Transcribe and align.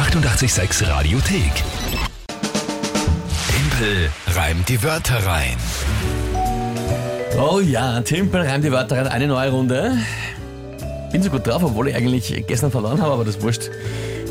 886 0.00 0.88
Radiothek. 0.88 1.52
Tempel 3.50 4.10
reimt 4.34 4.66
die 4.70 4.82
Wörter 4.82 5.26
rein. 5.26 5.56
Oh 7.38 7.60
ja, 7.60 8.00
Timpel 8.00 8.40
reimt 8.40 8.64
die 8.64 8.72
Wörter 8.72 8.96
rein, 8.96 9.08
eine 9.08 9.26
neue 9.26 9.50
Runde. 9.50 9.98
Bin 11.12 11.22
so 11.22 11.28
gut 11.28 11.46
drauf, 11.46 11.62
obwohl 11.62 11.88
ich 11.88 11.94
eigentlich 11.94 12.44
gestern 12.46 12.70
verloren 12.70 13.02
habe, 13.02 13.12
aber 13.12 13.26
das 13.26 13.36
ist 13.36 13.42
wurscht. 13.42 13.68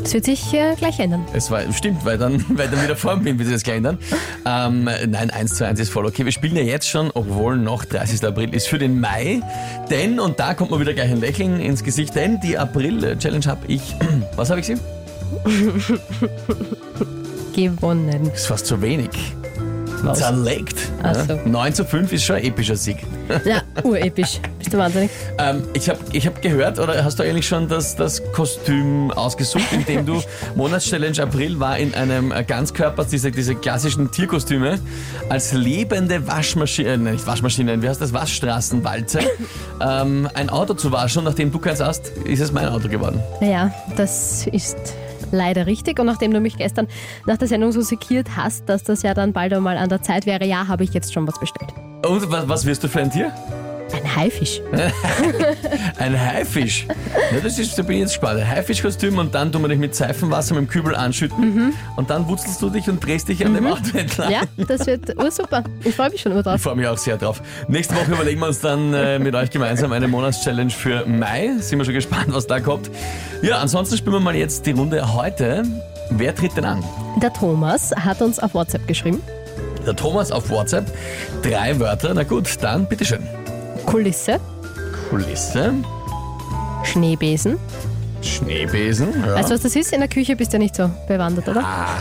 Das 0.02 0.12
wird 0.12 0.24
sich 0.24 0.52
äh, 0.52 0.74
gleich 0.74 0.98
ändern. 0.98 1.24
Es 1.34 1.52
war, 1.52 1.60
stimmt, 1.72 2.04
weil 2.04 2.18
dann, 2.18 2.44
weil 2.48 2.66
dann 2.66 2.82
wieder 2.82 2.96
Form 2.96 3.22
bin, 3.22 3.38
wird 3.38 3.46
sich 3.46 3.54
das 3.54 3.62
gleich 3.62 3.76
ändern. 3.76 3.98
Ähm, 4.44 4.84
nein, 5.06 5.30
1 5.30 5.54
zu 5.54 5.64
1 5.64 5.78
ist 5.78 5.90
voll 5.90 6.04
okay. 6.04 6.24
Wir 6.24 6.32
spielen 6.32 6.56
ja 6.56 6.62
jetzt 6.62 6.88
schon, 6.88 7.12
obwohl 7.14 7.56
noch 7.56 7.84
30. 7.84 8.24
April 8.24 8.52
ist 8.52 8.66
für 8.66 8.78
den 8.78 8.98
Mai. 8.98 9.40
Denn, 9.88 10.18
und 10.18 10.40
da 10.40 10.54
kommt 10.54 10.72
mir 10.72 10.80
wieder 10.80 10.94
gleich 10.94 11.12
ein 11.12 11.20
Lächeln 11.20 11.60
ins 11.60 11.84
Gesicht, 11.84 12.16
denn 12.16 12.40
die 12.40 12.58
April-Challenge 12.58 13.46
habe 13.46 13.66
ich, 13.68 13.94
was 14.36 14.50
habe 14.50 14.58
ich 14.58 14.66
sie? 14.66 14.74
Gewonnen. 17.54 18.24
Das 18.30 18.40
ist 18.40 18.46
fast 18.46 18.66
zu 18.66 18.80
wenig. 18.80 19.10
Was? 20.02 20.18
Zerlegt. 20.20 20.76
Ach 21.02 21.14
Ja. 21.14 21.24
so. 21.44 21.48
9 21.48 21.74
zu 21.74 21.84
5 21.84 22.10
ist 22.14 22.24
schon 22.24 22.36
ein 22.36 22.44
epischer 22.44 22.76
Sieg. 22.76 22.98
Ja, 23.44 23.62
urepisch. 23.84 24.40
Bist 24.58 24.72
du 24.72 24.78
wahnsinnig? 24.78 25.08
Ähm, 25.38 25.62
ich 25.74 25.88
habe 25.88 25.98
ich 26.12 26.26
hab 26.26 26.40
gehört, 26.42 26.78
oder 26.80 27.04
hast 27.04 27.18
du 27.18 27.22
eigentlich 27.22 27.46
schon 27.46 27.68
das, 27.68 27.94
das 27.96 28.20
Kostüm 28.32 29.10
ausgesucht, 29.12 29.70
in 29.72 29.84
dem 29.84 30.04
du 30.06 30.20
Monatschallenge 30.56 31.22
April 31.22 31.60
war 31.60 31.78
in 31.78 31.94
einem 31.94 32.32
Ganzkörper, 32.46 33.04
diese, 33.04 33.30
diese 33.30 33.54
klassischen 33.54 34.10
Tierkostüme, 34.10 34.80
als 35.28 35.52
lebende 35.52 36.26
Waschmaschine, 36.26 36.88
äh, 36.92 36.96
nicht 36.96 37.24
Waschmaschine, 37.26 37.80
wie 37.82 37.88
heißt 37.88 38.00
das, 38.00 38.12
Waschstraßenwalze, 38.12 39.20
ähm, 39.80 40.28
ein 40.34 40.48
Auto 40.50 40.74
zu 40.74 40.90
waschen 40.90 41.18
und 41.20 41.24
nachdem 41.26 41.52
du 41.52 41.58
keins 41.60 41.78
hast, 41.80 42.08
ist 42.24 42.40
es 42.40 42.50
mein 42.52 42.66
Auto 42.68 42.88
geworden. 42.88 43.20
Naja, 43.40 43.72
das 43.96 44.46
ist 44.50 44.76
leider 45.32 45.66
richtig. 45.66 45.98
Und 45.98 46.06
nachdem 46.06 46.32
du 46.32 46.40
mich 46.40 46.56
gestern 46.56 46.88
nach 47.26 47.36
der 47.36 47.48
Sendung 47.48 47.72
so 47.72 47.80
sekiert 47.80 48.36
hast, 48.36 48.68
dass 48.68 48.84
das 48.84 49.02
ja 49.02 49.14
dann 49.14 49.32
bald 49.32 49.52
einmal 49.52 49.76
an 49.76 49.88
der 49.88 50.02
Zeit 50.02 50.26
wäre, 50.26 50.44
ja, 50.44 50.68
habe 50.68 50.84
ich 50.84 50.92
jetzt 50.92 51.12
schon 51.12 51.26
was 51.26 51.38
bestellt. 51.38 51.72
Und 52.06 52.30
was, 52.30 52.48
was 52.48 52.66
wirst 52.66 52.84
du 52.84 52.88
für 52.88 53.00
ein 53.00 53.10
Tier? 53.10 53.32
Ein 53.92 54.16
Haifisch. 54.16 54.60
Ein 55.98 56.18
Haifisch. 56.20 56.86
Ja, 57.32 57.40
das 57.42 57.58
ist, 57.58 57.76
da 57.78 57.82
bin 57.82 57.96
ich 57.96 58.00
jetzt 58.02 58.08
gespannt. 58.10 58.40
Ein 58.40 58.48
Haifischkostüm 58.48 59.18
und 59.18 59.34
dann 59.34 59.50
tun 59.52 59.62
wir 59.62 59.68
dich 59.68 59.78
mit 59.78 59.94
Seifenwasser 59.94 60.54
mit 60.54 60.64
dem 60.64 60.68
Kübel 60.68 60.94
anschütten 60.94 61.72
und 61.96 62.10
dann 62.10 62.26
wutzelst 62.28 62.60
du 62.62 62.70
dich 62.70 62.88
und 62.88 63.04
drehst 63.04 63.28
dich 63.28 63.44
an 63.44 63.54
dem 63.54 63.66
Auto 63.66 63.96
entlang. 63.96 64.30
Ja, 64.30 64.42
das 64.56 64.86
wird 64.86 65.16
ursuper. 65.16 65.64
Ich 65.84 65.94
freue 65.94 66.10
mich 66.10 66.20
schon 66.20 66.36
Ich 66.36 66.44
drauf. 66.44 66.60
freue 66.60 66.76
mich 66.76 66.86
auch 66.86 66.98
sehr 66.98 67.16
drauf. 67.16 67.42
Nächste 67.68 67.94
Woche 67.96 68.12
überlegen 68.12 68.40
wir 68.40 68.46
uns 68.48 68.60
dann 68.60 68.94
äh, 68.94 69.18
mit 69.18 69.34
euch 69.34 69.50
gemeinsam 69.50 69.92
eine 69.92 70.08
Monatschallenge 70.08 70.70
für 70.70 71.04
Mai. 71.06 71.50
Sind 71.58 71.78
wir 71.78 71.84
schon 71.84 71.94
gespannt, 71.94 72.26
was 72.28 72.46
da 72.46 72.60
kommt. 72.60 72.90
Ja, 73.42 73.58
ansonsten 73.58 73.96
spielen 73.96 74.14
wir 74.14 74.20
mal 74.20 74.36
jetzt 74.36 74.66
die 74.66 74.72
Runde 74.72 75.12
heute. 75.14 75.62
Wer 76.10 76.34
tritt 76.34 76.56
denn 76.56 76.64
an? 76.64 76.82
Der 77.22 77.32
Thomas 77.32 77.92
hat 77.94 78.20
uns 78.22 78.38
auf 78.38 78.54
WhatsApp 78.54 78.86
geschrieben. 78.88 79.20
Der 79.86 79.94
Thomas 79.96 80.30
auf 80.32 80.50
WhatsApp. 80.50 80.86
Drei 81.42 81.78
Wörter. 81.78 82.12
Na 82.14 82.22
gut, 82.24 82.48
dann 82.60 82.86
bitteschön. 82.86 83.20
Kulisse, 83.90 84.38
Kulisse, 85.08 85.74
Schneebesen. 86.84 87.58
Schneebesen. 88.22 89.08
Ja. 89.26 89.34
Weißt 89.34 89.50
du, 89.50 89.54
was 89.54 89.62
das 89.62 89.74
ist? 89.74 89.92
In 89.92 89.98
der 89.98 90.08
Küche 90.08 90.36
bist 90.36 90.52
du 90.52 90.58
ja 90.58 90.62
nicht 90.62 90.76
so 90.76 90.88
bewandert, 91.08 91.48
oder? 91.48 91.64
ah, 91.64 91.98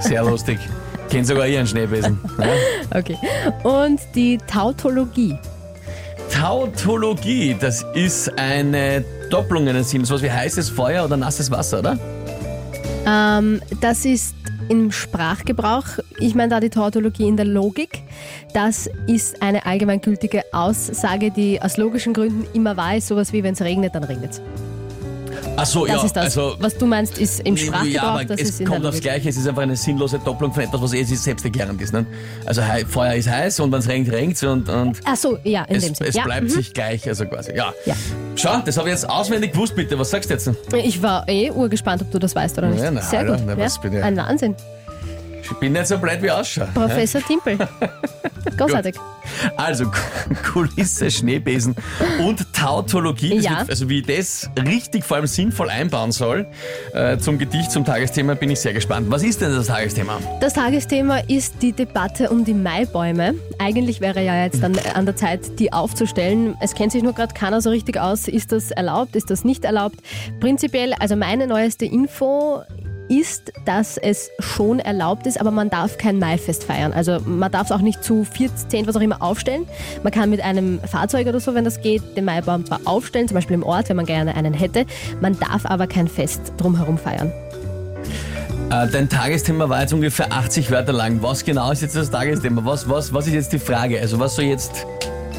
sehr 0.00 0.22
lustig. 0.22 0.60
Kennt 1.10 1.26
sogar 1.26 1.48
ihr 1.48 1.58
einen 1.58 1.66
Schneebesen. 1.66 2.20
Ja. 2.38 2.98
Okay. 2.98 3.18
Und 3.64 4.00
die 4.14 4.38
Tautologie. 4.38 5.36
Tautologie, 6.32 7.56
das 7.58 7.84
ist 7.94 8.38
eine 8.38 9.04
Doppelung 9.30 9.66
Sinn. 9.82 10.04
So 10.04 10.14
was 10.14 10.22
wie 10.22 10.30
heißes 10.30 10.70
Feuer 10.70 11.04
oder 11.04 11.16
nasses 11.16 11.50
Wasser, 11.50 11.80
oder? 11.80 11.98
Ähm, 13.04 13.60
das 13.80 14.04
ist 14.04 14.36
im 14.70 14.92
Sprachgebrauch, 14.92 15.84
ich 16.20 16.36
meine 16.36 16.50
da 16.50 16.60
die 16.60 16.70
Tautologie 16.70 17.26
in 17.26 17.36
der 17.36 17.44
Logik. 17.44 18.02
Das 18.54 18.88
ist 19.08 19.42
eine 19.42 19.66
allgemeingültige 19.66 20.44
Aussage, 20.52 21.32
die 21.32 21.60
aus 21.60 21.76
logischen 21.76 22.14
Gründen 22.14 22.46
immer 22.54 22.76
wahr 22.76 22.96
ist. 22.96 23.08
Sowas 23.08 23.32
wie, 23.32 23.42
wenn 23.42 23.54
es 23.54 23.62
regnet, 23.62 23.96
dann 23.96 24.04
regnet 24.04 24.30
es. 24.30 24.69
Ach 25.56 25.66
so, 25.66 25.86
Das 25.86 25.96
ja. 25.96 26.04
ist 26.04 26.16
das. 26.16 26.24
Also, 26.24 26.56
Was 26.58 26.76
du 26.76 26.86
meinst, 26.86 27.18
ist 27.18 27.40
im 27.40 27.56
Sprachgebrauch, 27.56 27.92
ja, 27.92 28.02
aber 28.02 28.24
das 28.24 28.40
es 28.40 28.60
ist 28.60 28.66
kommt 28.66 28.84
aufs. 28.86 29.00
Gleiche. 29.00 29.28
Es 29.28 29.36
ist 29.36 29.46
einfach 29.46 29.62
eine 29.62 29.76
sinnlose 29.76 30.18
Doppelung 30.18 30.52
von 30.52 30.62
etwas, 30.62 30.80
was 30.80 30.92
eh 30.92 31.04
selbst 31.04 31.44
erklärend 31.44 31.80
ist. 31.80 31.92
Ne? 31.92 32.06
Also 32.46 32.62
Feuer 32.88 33.14
ist 33.14 33.28
heiß 33.28 33.60
und 33.60 33.72
wenn 33.72 33.80
es 33.80 33.88
regnet, 33.88 34.12
regnet 34.12 34.42
und, 34.42 34.68
und 34.68 35.00
Ach 35.04 35.16
so, 35.16 35.38
ja, 35.44 35.64
in 35.64 35.76
es, 35.76 35.84
dem 35.86 35.94
Sinne. 35.94 36.08
es 36.08 36.14
ja, 36.16 36.24
bleibt 36.24 36.44
mhm. 36.44 36.48
sich 36.50 36.72
gleich. 36.72 37.06
Also 37.08 37.26
quasi, 37.26 37.54
ja. 37.54 37.72
Ja. 37.84 37.94
Schau, 38.36 38.58
das 38.64 38.76
habe 38.78 38.88
ich 38.88 38.94
jetzt 38.94 39.08
auswendig 39.08 39.52
gewusst, 39.52 39.74
bitte. 39.74 39.98
Was 39.98 40.10
sagst 40.10 40.30
du 40.30 40.34
jetzt? 40.34 40.50
Ich 40.72 41.02
war 41.02 41.28
eh 41.28 41.50
urgespannt, 41.50 42.02
ob 42.02 42.10
du 42.10 42.18
das 42.18 42.34
weißt 42.34 42.58
oder 42.58 42.68
nicht. 42.68 42.82
Ja, 42.82 42.90
na, 42.90 43.02
Sehr 43.02 43.24
gut. 43.24 43.38
na, 43.46 43.54
bitte? 43.54 44.02
Ein 44.02 44.16
Wahnsinn. 44.16 44.54
Ich 45.42 45.52
bin 45.58 45.72
nicht 45.72 45.86
so 45.86 45.98
blöd 45.98 46.22
wie 46.22 46.30
ausschaue. 46.30 46.68
Professor 46.74 47.20
Timpel. 47.22 47.58
Großartig. 48.56 48.96
Also 49.56 49.84
Kulisse, 50.52 51.10
Schneebesen 51.10 51.74
und 52.20 52.52
Tautologie, 52.52 53.36
Ja. 53.38 53.58
wird, 53.60 53.70
also 53.70 53.88
wie 53.88 54.00
ich 54.00 54.06
das 54.06 54.50
richtig, 54.66 55.04
vor 55.04 55.18
allem 55.18 55.26
sinnvoll 55.26 55.68
einbauen 55.70 56.12
soll 56.12 56.46
äh, 56.94 57.18
zum 57.18 57.38
Gedicht, 57.38 57.70
zum 57.70 57.84
Tagesthema, 57.84 58.34
bin 58.34 58.50
ich 58.50 58.60
sehr 58.60 58.72
gespannt. 58.72 59.06
Was 59.10 59.22
ist 59.22 59.40
denn 59.40 59.52
das 59.54 59.66
Tagesthema? 59.66 60.18
Das 60.40 60.54
Tagesthema 60.54 61.18
ist 61.28 61.54
die 61.62 61.72
Debatte 61.72 62.30
um 62.30 62.44
die 62.44 62.54
Maibäume. 62.54 63.34
Eigentlich 63.58 64.00
wäre 64.00 64.22
ja 64.24 64.42
jetzt 64.44 64.62
dann 64.62 64.76
an 64.94 65.04
der 65.06 65.16
Zeit, 65.16 65.58
die 65.58 65.72
aufzustellen. 65.72 66.56
Es 66.60 66.74
kennt 66.74 66.92
sich 66.92 67.02
nur 67.02 67.12
gerade 67.12 67.34
keiner 67.34 67.60
so 67.60 67.70
richtig 67.70 67.98
aus. 67.98 68.26
Ist 68.28 68.52
das 68.52 68.70
erlaubt? 68.70 69.16
Ist 69.16 69.30
das 69.30 69.44
nicht 69.44 69.64
erlaubt? 69.64 69.96
Prinzipiell, 70.40 70.94
also 70.94 71.16
meine 71.16 71.46
neueste 71.46 71.84
Info 71.84 72.62
ist, 73.10 73.52
dass 73.66 73.96
es 73.98 74.30
schon 74.38 74.78
erlaubt 74.78 75.26
ist, 75.26 75.38
aber 75.40 75.50
man 75.50 75.68
darf 75.68 75.98
kein 75.98 76.18
Maifest 76.18 76.64
feiern. 76.64 76.92
Also 76.92 77.18
man 77.26 77.50
darf 77.50 77.66
es 77.66 77.72
auch 77.72 77.80
nicht 77.80 78.02
zu 78.04 78.24
40, 78.24 78.68
10, 78.68 78.86
was 78.86 78.96
auch 78.96 79.00
immer 79.00 79.20
aufstellen. 79.20 79.66
Man 80.02 80.12
kann 80.12 80.30
mit 80.30 80.40
einem 80.40 80.80
Fahrzeug 80.80 81.26
oder 81.26 81.40
so, 81.40 81.54
wenn 81.54 81.64
das 81.64 81.80
geht, 81.82 82.16
den 82.16 82.24
Maibaum 82.24 82.64
zwar 82.64 82.80
aufstellen, 82.84 83.26
zum 83.28 83.34
Beispiel 83.34 83.54
im 83.54 83.64
Ort, 83.64 83.88
wenn 83.88 83.96
man 83.96 84.06
gerne 84.06 84.34
einen 84.36 84.54
hätte. 84.54 84.86
Man 85.20 85.38
darf 85.38 85.66
aber 85.66 85.86
kein 85.88 86.06
Fest 86.06 86.52
drumherum 86.56 86.96
feiern. 86.98 87.32
Äh, 88.70 88.86
dein 88.88 89.08
Tagesthema 89.08 89.68
war 89.68 89.80
jetzt 89.80 89.92
ungefähr 89.92 90.32
80 90.32 90.70
Wörter 90.70 90.92
lang. 90.92 91.20
Was 91.20 91.44
genau 91.44 91.72
ist 91.72 91.82
jetzt 91.82 91.96
das 91.96 92.10
Tagesthema? 92.10 92.64
Was, 92.64 92.88
was, 92.88 93.12
was 93.12 93.26
ist 93.26 93.32
jetzt 93.34 93.52
die 93.52 93.58
Frage? 93.58 94.00
Also 94.00 94.20
was 94.20 94.36
soll 94.36 94.44
jetzt, 94.44 94.86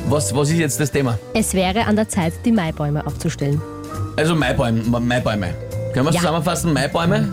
was, 0.10 0.36
was 0.36 0.50
ist 0.50 0.58
jetzt 0.58 0.80
das 0.82 0.92
Thema? 0.92 1.18
Es 1.34 1.54
wäre 1.54 1.86
an 1.86 1.96
der 1.96 2.10
Zeit, 2.10 2.34
die 2.44 2.52
Maibäume 2.52 3.08
aufzustellen. 3.08 3.62
Also 4.18 4.36
Maibäume. 4.36 4.82
Maibäume. 5.00 5.54
Können 5.94 6.06
wir 6.06 6.10
es 6.10 6.16
Ja. 6.16 6.22
zusammenfassen? 6.22 6.74
Maibäume 6.74 7.30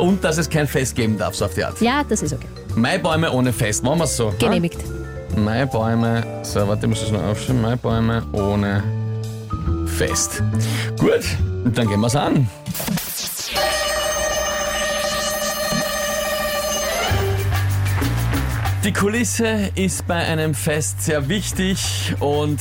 und 0.00 0.24
dass 0.24 0.38
es 0.38 0.48
kein 0.48 0.66
Fest 0.66 0.96
geben 0.96 1.18
darf, 1.18 1.34
so 1.34 1.44
auf 1.44 1.54
die 1.54 1.64
Art. 1.64 1.80
Ja, 1.80 2.02
das 2.08 2.22
ist 2.22 2.32
okay. 2.32 2.46
Maibäume 2.74 3.30
ohne 3.30 3.52
Fest, 3.52 3.82
machen 3.82 3.98
wir 3.98 4.04
es 4.04 4.16
so. 4.16 4.32
Genehmigt. 4.38 4.78
Maibäume, 5.36 6.24
so 6.42 6.66
warte, 6.66 6.86
ich 6.86 6.88
muss 6.88 7.00
das 7.00 7.10
noch 7.12 7.22
aufschreiben. 7.22 7.62
Maibäume 7.62 8.22
ohne 8.32 8.82
Fest. 9.86 10.42
Gut, 10.98 11.24
dann 11.64 11.88
gehen 11.88 12.00
wir 12.00 12.06
es 12.06 12.16
an. 12.16 12.48
Die 18.82 18.92
Kulisse 18.92 19.70
ist 19.74 20.06
bei 20.06 20.16
einem 20.16 20.54
Fest 20.54 21.02
sehr 21.02 21.28
wichtig 21.28 22.14
und 22.18 22.60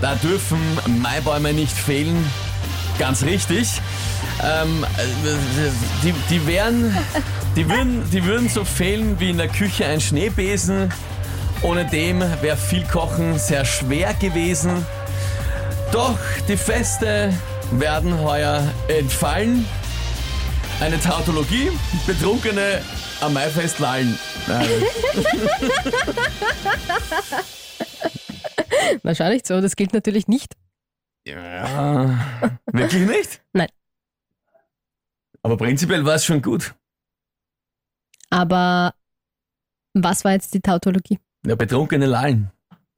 da 0.00 0.14
dürfen 0.16 0.58
Maibäume 1.02 1.52
nicht 1.52 1.76
fehlen. 1.76 2.24
Ganz 2.98 3.22
richtig. 3.22 3.80
Ähm, 4.42 4.84
äh, 4.84 5.06
die, 6.02 6.12
die 6.30 6.46
wären, 6.46 6.96
die 7.56 7.68
würden, 7.68 8.08
die 8.10 8.24
würden 8.24 8.48
so 8.48 8.64
fehlen 8.64 9.18
wie 9.20 9.30
in 9.30 9.38
der 9.38 9.48
Küche 9.48 9.86
ein 9.86 10.00
Schneebesen. 10.00 10.92
Ohne 11.62 11.84
dem 11.86 12.20
wäre 12.42 12.56
viel 12.56 12.84
Kochen 12.84 13.38
sehr 13.38 13.64
schwer 13.64 14.12
gewesen. 14.14 14.84
Doch 15.92 16.18
die 16.48 16.56
Feste 16.56 17.32
werden 17.70 18.20
heuer 18.20 18.62
entfallen. 18.88 19.64
Eine 20.80 21.00
Tautologie, 21.00 21.70
Betrunkene 22.06 22.82
am 23.20 23.32
Maifest 23.32 23.78
lallen. 23.78 24.18
Nein. 24.46 24.68
Wahrscheinlich 29.02 29.42
so, 29.46 29.60
das 29.60 29.76
gilt 29.76 29.94
natürlich 29.94 30.26
nicht. 30.28 30.54
Ja, 31.26 32.18
wirklich 32.66 33.06
nicht? 33.06 33.40
Nein. 33.52 33.68
Aber 35.44 35.56
prinzipiell 35.56 36.04
war 36.04 36.14
es 36.14 36.24
schon 36.24 36.40
gut. 36.42 36.74
Aber 38.30 38.94
was 39.94 40.24
war 40.24 40.32
jetzt 40.32 40.54
die 40.54 40.60
Tautologie? 40.60 41.20
Ja, 41.46 41.54
betrunkene 41.54 42.06
lallen. 42.06 42.50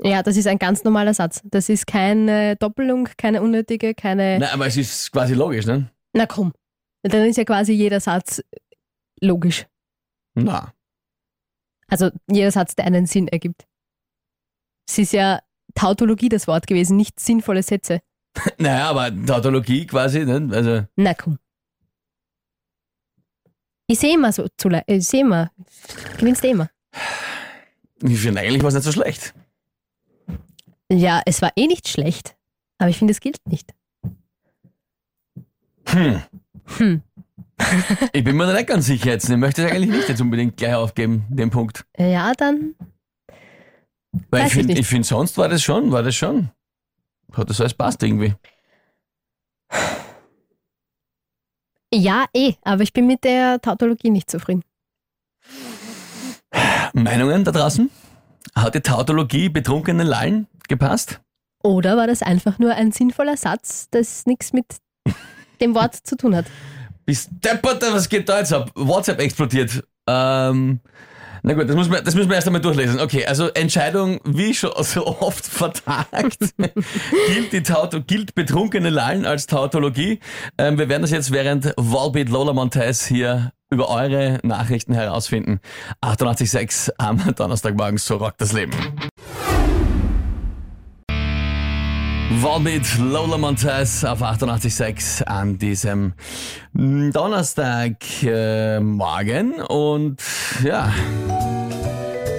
Ja, 0.02 0.22
das 0.22 0.36
ist 0.36 0.46
ein 0.46 0.58
ganz 0.58 0.84
normaler 0.84 1.14
Satz. 1.14 1.42
Das 1.44 1.68
ist 1.68 1.86
keine 1.86 2.56
Doppelung, 2.56 3.08
keine 3.16 3.42
unnötige, 3.42 3.94
keine. 3.94 4.38
Nein, 4.38 4.50
aber 4.52 4.66
es 4.66 4.76
ist 4.76 5.10
quasi 5.10 5.34
logisch, 5.34 5.66
ne? 5.66 5.90
Na 6.12 6.26
komm. 6.26 6.52
Dann 7.02 7.24
ist 7.26 7.36
ja 7.36 7.44
quasi 7.44 7.72
jeder 7.72 8.00
Satz 8.00 8.42
logisch. 9.20 9.66
Na. 10.34 10.72
Also 11.88 12.10
jeder 12.30 12.50
Satz, 12.50 12.74
der 12.76 12.84
einen 12.84 13.06
Sinn 13.06 13.28
ergibt. 13.28 13.66
Es 14.88 14.98
ist 14.98 15.12
ja 15.12 15.40
Tautologie 15.74 16.28
das 16.28 16.46
Wort 16.46 16.66
gewesen, 16.66 16.96
nicht 16.96 17.18
sinnvolle 17.18 17.62
Sätze. 17.62 18.00
Naja, 18.58 18.90
aber 18.90 19.10
Tautologie 19.26 19.86
quasi, 19.86 20.24
ne? 20.24 20.48
Also, 20.52 20.86
Na 20.96 21.14
komm. 21.14 21.38
Ich 23.86 23.98
sehe 23.98 24.14
immer 24.14 24.32
so 24.32 24.46
zu 24.56 24.68
äh, 24.68 24.82
Ich 24.86 25.06
sehe 25.06 25.20
immer. 25.20 25.50
Gewinnst 26.18 26.42
du 26.42 26.48
immer. 26.48 26.70
Ich 28.02 28.18
finde 28.18 28.40
eigentlich 28.40 28.62
war 28.62 28.68
es 28.68 28.74
nicht 28.74 28.84
so 28.84 28.92
schlecht. 28.92 29.34
Ja, 30.90 31.22
es 31.24 31.42
war 31.42 31.52
eh 31.56 31.66
nicht 31.66 31.88
schlecht. 31.88 32.36
Aber 32.78 32.90
ich 32.90 32.98
finde, 32.98 33.12
es 33.12 33.20
gilt 33.20 33.38
nicht. 33.48 33.72
Hm. 35.86 36.22
Hm. 36.78 37.02
Ich 38.12 38.22
bin 38.22 38.36
mir 38.36 38.46
da 38.46 38.52
nicht 38.52 38.66
ganz 38.66 38.84
sicher 38.84 39.10
jetzt. 39.10 39.30
Ich 39.30 39.36
möchte 39.36 39.64
es 39.64 39.72
eigentlich 39.72 39.90
nicht 39.90 40.08
jetzt 40.10 40.20
unbedingt 40.20 40.58
gleich 40.58 40.74
aufgeben, 40.74 41.24
den 41.30 41.48
Punkt. 41.48 41.86
Ja, 41.96 42.32
dann. 42.34 42.74
Weil 44.30 44.46
ich 44.46 44.52
finde, 44.52 44.82
find, 44.82 45.06
sonst 45.06 45.38
war 45.38 45.48
das 45.48 45.62
schon, 45.62 45.90
war 45.90 46.02
das 46.02 46.14
schon. 46.14 46.50
Hat 47.32 47.48
das 47.48 47.60
alles 47.60 47.72
passt 47.72 48.02
irgendwie. 48.02 48.34
Ja, 51.92 52.26
eh. 52.34 52.54
Aber 52.62 52.82
ich 52.82 52.92
bin 52.92 53.06
mit 53.06 53.24
der 53.24 53.60
Tautologie 53.60 54.10
nicht 54.10 54.30
zufrieden. 54.30 54.62
Meinungen 56.92 57.44
da 57.44 57.52
draußen? 57.52 57.90
Hat 58.54 58.74
die 58.74 58.80
Tautologie 58.80 59.48
betrunkenen 59.48 60.06
Lallen 60.06 60.46
gepasst? 60.68 61.20
Oder 61.62 61.96
war 61.96 62.06
das 62.06 62.22
einfach 62.22 62.58
nur 62.58 62.74
ein 62.74 62.92
sinnvoller 62.92 63.36
Satz, 63.36 63.88
das 63.90 64.24
nichts 64.26 64.52
mit 64.52 64.66
dem 65.60 65.74
Wort 65.74 65.94
zu 65.94 66.16
tun 66.16 66.34
hat? 66.34 66.46
Bis 67.04 67.28
deppert, 67.30 67.82
was 67.82 68.08
geht 68.08 68.28
da 68.28 68.38
jetzt 68.38 68.52
ab? 68.52 68.70
WhatsApp 68.74 69.20
explodiert. 69.20 69.84
Ähm, 70.08 70.80
na 71.46 71.54
gut, 71.54 71.68
das, 71.68 71.76
muss 71.76 71.88
man, 71.88 72.02
das 72.02 72.16
müssen 72.16 72.28
wir 72.28 72.34
erst 72.34 72.48
einmal 72.48 72.60
durchlesen. 72.60 72.98
Okay, 72.98 73.24
also 73.24 73.46
Entscheidung, 73.46 74.18
wie 74.24 74.52
schon 74.52 74.72
so 74.82 75.06
oft 75.06 75.46
vertagt, 75.46 76.38
gilt, 76.58 77.52
die 77.52 77.62
Tauto, 77.62 78.00
gilt 78.00 78.34
betrunkene 78.34 78.90
Lallen 78.90 79.24
als 79.24 79.46
Tautologie. 79.46 80.18
Ähm, 80.58 80.76
wir 80.76 80.88
werden 80.88 81.02
das 81.02 81.12
jetzt 81.12 81.30
während 81.30 81.72
Volbeat 81.76 82.30
Lola 82.30 82.52
Montez 82.52 83.06
hier 83.06 83.52
über 83.70 83.88
eure 83.90 84.40
Nachrichten 84.42 84.92
herausfinden. 84.92 85.60
88.6 86.02 86.90
am 86.98 87.22
Donnerstagmorgen, 87.36 87.98
so 87.98 88.16
rockt 88.16 88.40
das 88.40 88.52
Leben. 88.52 88.72
Volbeat 92.30 92.98
Lola 92.98 93.38
Montez 93.38 94.04
auf 94.04 94.20
88.6 94.20 95.22
an 95.24 95.58
diesem 95.58 96.12
Donnerstagmorgen 96.74 99.54
äh, 99.58 99.62
und 99.62 100.20
ja, 100.64 100.92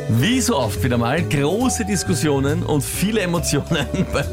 wie 0.09 0.41
so 0.41 0.57
oft 0.57 0.83
wieder 0.83 0.97
mal 0.97 1.23
große 1.23 1.85
Diskussionen 1.85 2.63
und 2.63 2.83
viele 2.83 3.21
Emotionen 3.21 3.87
beim 4.13 4.25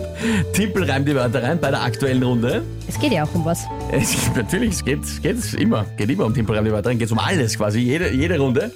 Timpel 0.52 0.90
reimt 0.90 1.06
die 1.08 1.14
Wörter 1.14 1.42
rein 1.42 1.60
bei 1.60 1.70
der 1.70 1.82
aktuellen 1.82 2.22
Runde. 2.22 2.62
Es 2.88 2.98
geht 2.98 3.12
ja 3.12 3.24
auch 3.24 3.34
um 3.34 3.44
was. 3.44 3.64
Es, 3.92 4.16
natürlich, 4.34 4.74
es 4.74 4.84
geht, 4.84 5.04
es 5.04 5.22
geht 5.22 5.54
immer, 5.54 5.84
geht 5.96 6.10
immer 6.10 6.26
um 6.26 6.34
Timpel 6.34 6.56
reimt 6.56 6.66
die 6.66 6.72
Wörter 6.72 6.90
rein, 6.90 6.98
geht 6.98 7.12
um 7.12 7.18
alles 7.18 7.56
quasi, 7.56 7.78
jede, 7.78 8.10
jede 8.10 8.38
Runde. 8.38 8.72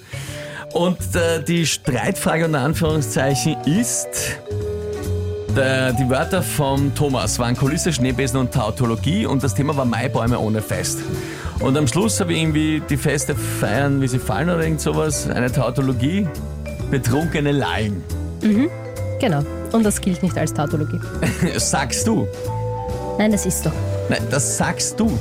Und 0.72 0.98
äh, 1.14 1.42
die 1.42 1.66
Streitfrage 1.66 2.44
unter 2.44 2.60
Anführungszeichen 2.60 3.56
ist, 3.64 4.38
die 5.56 6.08
Wörter 6.08 6.42
vom 6.42 6.94
Thomas 6.94 7.38
waren 7.38 7.56
Kulisse, 7.56 7.92
Schneebesen 7.92 8.38
und 8.38 8.52
Tautologie 8.52 9.26
und 9.26 9.42
das 9.42 9.54
Thema 9.54 9.76
war 9.76 9.84
Maibäume 9.84 10.38
ohne 10.38 10.62
Fest. 10.62 11.00
Und 11.60 11.76
am 11.76 11.86
Schluss 11.88 12.20
habe 12.20 12.32
ich 12.32 12.40
irgendwie 12.40 12.82
die 12.88 12.96
Feste 12.96 13.34
feiern, 13.34 14.00
wie 14.00 14.08
sie 14.08 14.18
fallen 14.18 14.48
oder 14.48 14.62
irgend 14.62 14.80
sowas, 14.80 15.28
eine 15.28 15.50
Tautologie, 15.50 16.28
betrunkene 16.90 17.52
Lallen. 17.52 18.02
Genau. 19.20 19.42
Und 19.72 19.84
das 19.84 20.00
gilt 20.00 20.22
nicht 20.22 20.38
als 20.38 20.54
Tautologie. 20.54 21.00
Sagst 21.56 22.06
du? 22.06 22.26
Nein, 23.18 23.32
das 23.32 23.46
ist 23.46 23.64
so. 23.64 23.72
Nein, 24.08 24.22
das 24.30 24.56
sagst 24.56 24.98
du. 25.00 25.18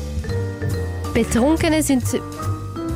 Betrunkene 1.13 1.81
sind 1.81 2.03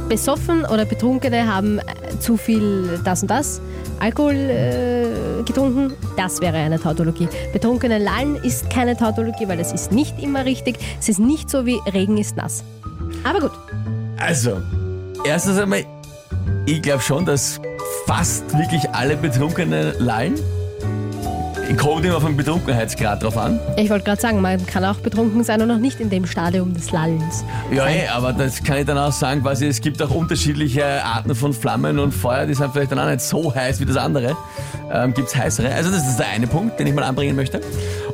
besoffen 0.08 0.64
oder 0.66 0.86
Betrunkene 0.86 1.52
haben 1.52 1.80
äh, 1.80 1.84
zu 2.20 2.38
viel 2.38 3.00
das 3.04 3.22
und 3.22 3.30
das. 3.32 3.62
Alkohol 4.00 4.34
äh, 4.34 5.44
getrunken, 5.44 5.94
das 6.18 6.42
wäre 6.42 6.58
eine 6.58 6.80
Tautologie. 6.80 7.28
Betrunkene 7.54 7.98
Lallen 7.98 8.36
ist 8.36 8.70
keine 8.70 8.98
Tautologie, 8.98 9.48
weil 9.48 9.60
es 9.60 9.72
ist 9.72 9.92
nicht 9.92 10.22
immer 10.22 10.46
richtig. 10.46 10.78
Es 11.00 11.10
ist 11.10 11.20
nicht 11.20 11.50
so 11.50 11.66
wie 11.66 11.80
Regen 11.94 12.18
ist 12.18 12.36
nass. 12.38 12.64
Aber 13.24 13.40
gut, 13.40 13.52
Also, 14.18 14.58
erstens 15.26 15.58
einmal, 15.58 15.86
ich 16.66 16.82
glaube 16.82 17.02
schon, 17.02 17.26
dass 17.26 17.60
fast 18.06 18.44
wirklich 18.58 18.90
alle 18.92 19.16
Betrunkene 19.16 19.94
lallen. 20.00 20.36
Kommt 21.78 22.06
immer 22.06 22.22
vom 22.22 22.36
Betrunkenheitsgrad 22.38 23.24
drauf 23.24 23.38
an. 23.38 23.60
ich 23.78 23.90
wollte 23.90 24.06
gerade 24.06 24.22
sagen, 24.22 24.42
man 24.42 24.64
kann 24.66 24.84
auch 24.86 24.98
betrunken 24.98 25.44
sein 25.44 25.62
und 25.62 25.68
noch 25.68 25.78
nicht 25.78 26.00
in 26.00 26.10
dem 26.10 26.26
Stadium 26.26 26.74
des 26.74 26.92
Lallens. 26.92 27.44
Ja, 27.72 27.84
sein. 27.84 27.96
eh, 27.96 28.08
aber 28.08 28.34
das 28.34 28.62
kann 28.64 28.78
ich 28.78 28.86
dann 28.86 28.98
auch 28.98 29.12
sagen, 29.12 29.42
quasi, 29.42 29.66
es 29.68 29.82
gibt 29.82 30.02
auch 30.02 30.12
unterschiedliche 30.12 31.04
Arten 31.04 31.34
von 31.34 31.54
Flammen 31.54 31.98
und 32.00 32.12
Feuer, 32.12 32.46
die 32.46 32.54
sind 32.54 32.72
vielleicht 32.74 32.92
dann 32.92 33.00
auch 33.00 33.08
nicht 33.10 33.22
so 33.22 33.54
heiß 33.54 33.80
wie 33.80 33.86
das 33.86 33.98
andere. 33.98 34.36
Ähm, 34.92 35.14
Gibt 35.14 35.30
es 35.30 35.36
heißere? 35.36 35.74
Also 35.74 35.90
das 35.92 36.08
ist 36.08 36.18
der 36.18 36.28
eine 36.28 36.46
Punkt, 36.48 36.80
den 36.80 36.88
ich 36.88 36.94
mal 36.94 37.04
anbringen 37.04 37.36
möchte. 37.36 37.62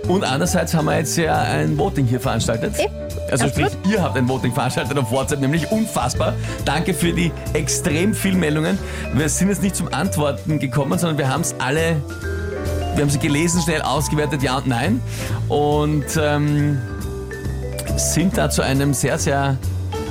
Und 0.07 0.24
andererseits 0.24 0.74
haben 0.74 0.86
wir 0.86 0.98
jetzt 1.00 1.18
ja 1.18 1.38
ein 1.42 1.77
Voting 1.77 2.06
hier 2.06 2.19
veranstaltet. 2.19 2.74
Eh, 2.80 2.88
Also 3.31 3.48
sprich, 3.50 3.68
ihr 3.89 4.01
habt 4.01 4.15
ein 4.18 4.30
Voting 4.30 4.53
veranstaltet 4.53 4.98
auf 4.98 5.12
WhatsApp, 5.12 5.42
nämlich 5.42 5.69
unfassbar. 5.71 6.33
Danke 6.63 6.94
für 6.94 7.12
die 7.12 7.31
extrem 7.53 8.13
vielen 8.13 8.39
Meldungen. 8.39 8.77
Wir 9.13 9.27
sind 9.27 9.50
jetzt 9.50 9.63
nicht 9.63 9.75
zum 9.75 9.94
Antworten 9.94 10.60
gekommen, 10.60 10.98
sondern 10.98 11.18
wir 11.18 11.27
haben 11.30 11.42
es 11.42 11.56
alle, 11.60 11.98
wir 12.98 13.04
haben 13.04 13.12
sie 13.12 13.20
gelesen, 13.20 13.62
schnell 13.62 13.84
ausgewertet, 13.84 14.42
ja 14.42 14.58
und 14.58 14.66
nein. 14.66 15.02
Und 15.50 16.06
ähm, 16.20 16.82
sind 17.96 18.36
da 18.38 18.50
zu 18.50 18.64
einem 18.64 18.96
sehr, 18.96 19.20
sehr 19.20 19.58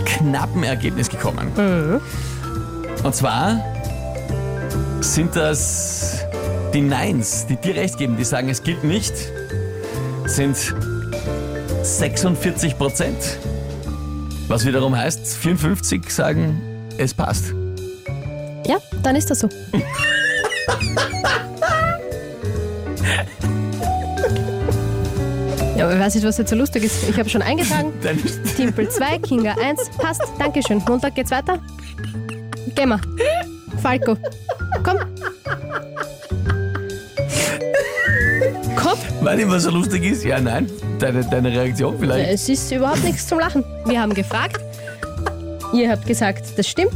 knappen 0.05 0.63
Ergebnis 0.63 1.09
gekommen. 1.09 1.51
Und 3.03 3.15
zwar 3.15 3.61
sind 5.01 5.35
das 5.35 6.25
die 6.73 6.81
Neins, 6.81 7.47
die 7.49 7.57
dir 7.57 7.75
recht 7.75 7.99
geben, 7.99 8.17
die 8.17 8.25
sagen, 8.25 8.49
es 8.49 8.63
gilt 8.63 8.85
nicht, 8.85 9.15
sind 10.27 10.57
46 11.83 12.79
Prozent. 12.79 13.17
Was 14.47 14.65
wiederum 14.65 14.97
heißt, 14.97 15.37
54 15.39 16.09
sagen, 16.09 16.63
es 16.99 17.13
passt. 17.15 17.53
Ja, 18.65 18.77
dann 19.03 19.17
ist 19.17 19.29
das 19.29 19.41
so. 19.41 19.49
weiß 26.07 26.15
nicht, 26.15 26.25
was 26.25 26.39
jetzt 26.39 26.51
so 26.51 26.57
lustig 26.57 26.85
ist. 26.85 27.09
Ich 27.09 27.19
habe 27.19 27.29
schon 27.29 27.43
eingetragen. 27.43 27.93
Timpel 28.57 28.89
2, 28.89 29.19
Kinga 29.19 29.57
1, 29.61 29.91
passt. 29.99 30.23
Dankeschön. 30.39 30.81
Montag 30.87 31.17
geht's 31.17 31.33
weiter. 31.33 31.59
Gehen 32.77 32.91
wir. 32.91 33.01
Falco. 33.83 34.17
Komm. 34.85 34.99
Komm. 38.77 38.99
weil 39.21 39.41
immer 39.41 39.59
so 39.59 39.71
lustig 39.71 40.05
ist, 40.05 40.23
ja, 40.23 40.41
nein, 40.41 40.71
deine, 41.01 41.25
deine 41.25 41.51
Reaktion 41.51 41.99
vielleicht. 41.99 42.31
Es 42.31 42.49
ist 42.49 42.71
überhaupt 42.71 43.03
nichts 43.03 43.27
zum 43.27 43.41
Lachen. 43.41 43.65
Wir 43.87 44.01
haben 44.01 44.15
gefragt. 44.15 44.61
Ihr 45.73 45.91
habt 45.91 46.07
gesagt, 46.07 46.57
das 46.57 46.69
stimmt. 46.69 46.95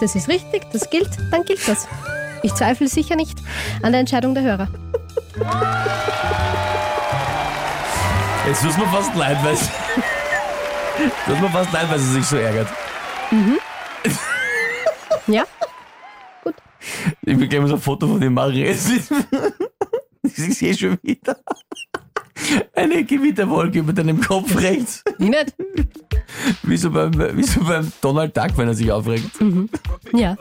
Das 0.00 0.16
ist 0.16 0.28
richtig. 0.28 0.62
Das 0.72 0.90
gilt. 0.90 1.10
Dann 1.30 1.44
gilt 1.44 1.60
das. 1.68 1.86
Ich 2.42 2.52
zweifle 2.54 2.88
sicher 2.88 3.14
nicht 3.14 3.38
an 3.82 3.92
der 3.92 4.00
Entscheidung 4.00 4.34
der 4.34 4.42
Hörer. 4.42 4.68
Jetzt 8.48 8.62
tut 8.62 8.78
mir 8.78 8.86
fast 8.86 9.14
leid, 9.14 9.36
weil 9.44 9.54
tut 11.26 11.40
mir 11.42 11.50
fast 11.50 11.70
leid, 11.70 11.90
weil 11.90 11.98
sie 11.98 12.14
sich 12.14 12.24
so 12.24 12.38
ärgert. 12.38 12.66
Ja? 15.26 15.44
Ich 17.26 17.38
will 17.38 17.46
gleich 17.46 17.60
mal 17.60 17.68
so 17.68 17.74
ein 17.74 17.80
Foto 17.80 18.08
von 18.08 18.18
dem 18.18 18.32
machen. 18.32 18.54
Ich 18.54 18.80
sehe 20.56 20.74
schon 20.74 20.96
wieder 21.02 21.36
eine 22.74 23.04
Gewitterwolke 23.04 23.80
über 23.80 23.92
deinem 23.92 24.18
Kopf 24.18 24.56
rechts. 24.56 25.04
Wie 25.18 25.28
nicht? 25.28 25.54
Wie 26.62 26.78
so 26.78 26.90
beim, 26.90 27.12
wie 27.36 27.42
so 27.42 27.62
beim 27.62 27.92
Donald 28.00 28.34
Duck, 28.34 28.56
wenn 28.56 28.68
er 28.68 28.74
sich 28.74 28.90
aufregt. 28.90 29.28
Ja. 30.14 30.38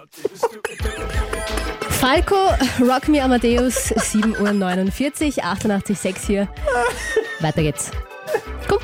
Falco, 1.89 2.37
Rock 2.79 3.09
Me 3.09 3.21
Amadeus, 3.21 3.91
7.49 3.91 5.39
Uhr, 5.39 5.43
88,6 5.43 6.25
hier. 6.25 6.47
Weiter 7.39 7.61
geht's. 7.61 7.91
Komm, 8.67 8.79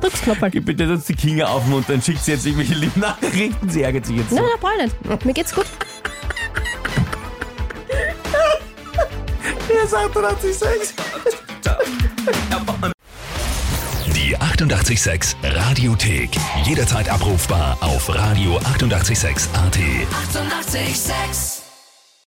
drück's 0.00 0.20
Knopf. 0.22 0.38
Gib 0.50 0.66
bitte 0.66 0.90
uns 0.90 1.06
die 1.06 1.14
Kinga 1.14 1.46
auf 1.46 1.64
Mund, 1.66 1.88
dann 1.88 2.02
schickt 2.02 2.24
sie 2.24 2.32
jetzt 2.32 2.44
irgendwelche 2.46 2.74
lieben 2.74 3.00
Nachrichten. 3.00 3.68
Sie 3.68 3.82
ärgert 3.82 4.06
sich 4.06 4.16
jetzt 4.16 4.30
so. 4.30 4.36
Nein, 4.36 4.44
nein, 4.78 4.90
brauch 5.02 5.12
nicht. 5.14 5.24
Mir 5.24 5.32
geht's 5.32 5.54
gut. 5.54 5.66
Er 9.68 9.86
sagt 9.86 10.16
88,6. 10.16 10.94
Die 14.14 14.36
88,6 14.36 15.34
Radiothek. 15.44 16.30
Jederzeit 16.64 17.08
abrufbar 17.08 17.76
auf 17.80 18.08
radio886.at. 18.08 19.76
88,6. 19.76 20.66
Eighty-eight, 20.76 20.96
sex. 20.96 21.55